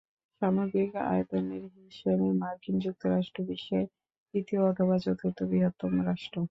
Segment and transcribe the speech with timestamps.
[0.41, 3.85] সামগ্রিক আয়তনের হিসেবে মার্কিন যুক্তরাষ্ট্র বিশ্বের
[4.27, 6.37] তৃতীয় অথবা চতুর্থ বৃহত্তম রাষ্ট্র।